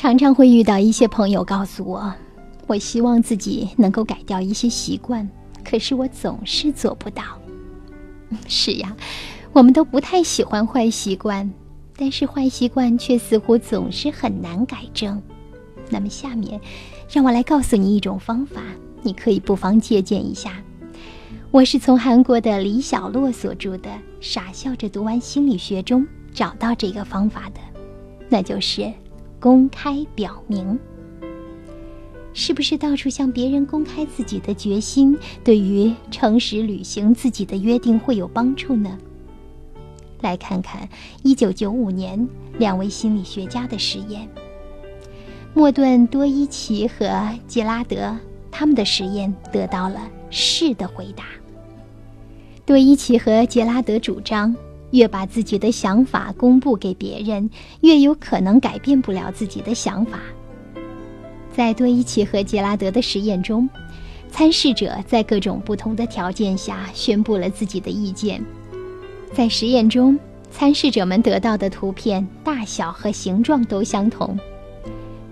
[0.00, 2.10] 常常会遇到一些朋友告诉我，
[2.66, 5.28] 我希望自己能够改掉一些习惯，
[5.62, 7.22] 可是我总是做不到。
[8.48, 8.96] 是呀，
[9.52, 11.52] 我们都不太喜欢坏习惯，
[11.98, 15.20] 但是坏习惯却似乎总是很难改正。
[15.90, 16.58] 那么下面，
[17.12, 18.62] 让我来告诉你一种方法，
[19.02, 20.62] 你可以不妨借鉴一下。
[21.50, 27.60] 我是从韩国的李小洛所著的《傻笑着读完心理学》中找到这个方法的，
[28.30, 28.90] 那就是
[29.40, 30.78] 公开表明。
[32.32, 38.96] 是不是到处向别人公开自己的决心，对于诚实履行自己的约定会有帮助呢？
[40.20, 40.88] 来看看
[41.24, 44.28] 1995年两位心理学家的实验。
[45.54, 48.16] 莫顿多伊奇和杰拉德
[48.50, 51.24] 他们的实验得到了是的回答。
[52.64, 54.54] 多伊奇和杰拉德主张，
[54.90, 57.48] 越把自己的想法公布给别人，
[57.80, 60.20] 越有可能改变不了自己的想法。
[61.52, 63.68] 在多伊奇和杰拉德的实验中，
[64.30, 68.42] 参试者在各种不同的条件下宣布了自己的意见。
[69.32, 70.18] 在实验中，
[70.50, 74.38] 参试者们得到的图片大小和形状都相同。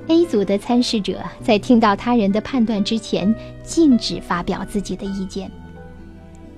[0.09, 5.51] A 组的参试者在听到他人的判断之前，禁止发表自己的意见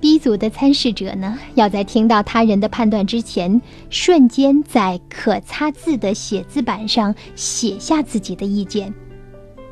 [0.01, 8.93] ；B 组的参试者呢，要在听到他人的判断之前，瞬间在可擦字的写字板上写下自己的意见。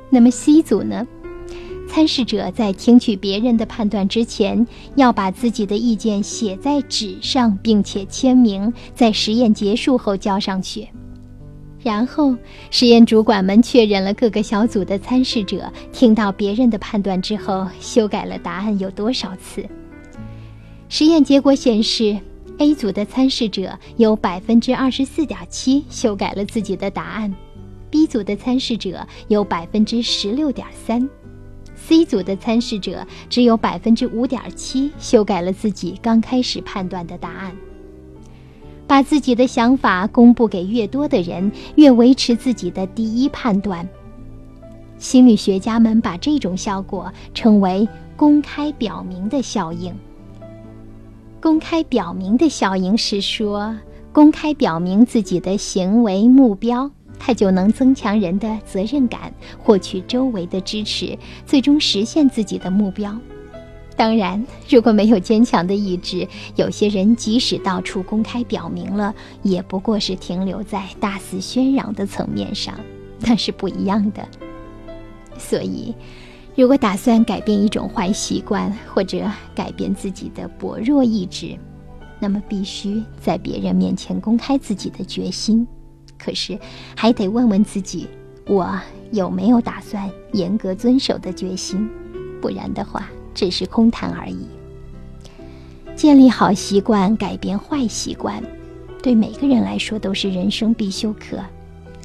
[0.10, 1.06] 那么 C 组呢？
[1.92, 10.88] 参试者在听取别人的判断之前，要把自己的意见写在纸上，并且签名，在实验结束后交上去。
[11.82, 12.36] 然后，
[12.70, 19.66] 实验主管们确认了各个小组的参试者听到别人的判断之后修改了答案有多少次。
[20.92, 22.18] 实验结果显示
[22.58, 27.32] ，A 组的参试者有百分之二十四点七修改了自己的答案
[27.92, 31.08] ，B 组的参试者有百分之十六点三
[31.76, 37.56] ，C 组的参试者只有百分之五点七修改了自己刚开始判断的答案。
[38.88, 43.88] 把自己的想法公布给越多的人，越维持自己的第一判断。
[44.98, 49.94] 心理学家们把这种效果称为“公开表明的效应”。
[51.42, 53.74] 公开表明的效应是说，
[54.12, 63.18] 公开表明自己的行为目标，它就能增强人的责任感，获取周围的支持，最终实现自己的目标。
[63.96, 72.76] 当然，如果没有坚强的意志，有些人即使到处公开表明了，也不过是停留在大肆宣扬的层面上，
[73.22, 74.28] 那是不一样的。
[75.38, 75.96] 所以，
[76.60, 81.58] 如果打算改变一种坏习惯，或者改变自己的薄弱意志，
[82.20, 85.66] 那么必须在别人面前公开自己的决心。
[86.18, 86.60] 可是，
[86.98, 88.10] 还得问问自己：
[88.46, 88.78] 我
[89.14, 91.90] 有没有打算严格遵守的决心？
[92.42, 93.10] 不然的话。
[93.34, 94.46] 只是空谈而已。
[95.96, 98.44] 建立好习惯，改变坏习惯，
[99.02, 101.40] 对每个人来说都是人生必修课。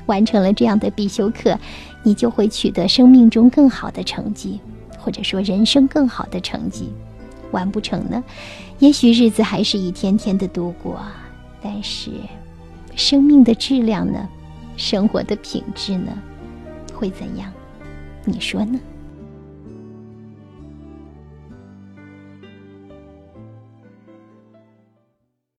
[0.06, 1.58] 完成了这样的必修课，
[2.02, 4.60] 你就会取得生命中更好的成绩，
[4.98, 6.92] 或者说人生更好的成绩。
[7.50, 8.22] 完不成呢？
[8.80, 10.98] 也许日子还是一天天的度过，
[11.62, 12.10] 但是
[12.96, 14.28] 生命的质量呢？
[14.76, 16.12] 生活的品质呢？
[16.92, 17.52] 会怎样？
[18.24, 18.80] 你说呢？